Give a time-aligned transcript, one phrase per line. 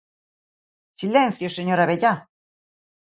[0.99, 2.13] ¡Silencio, señor Abellá!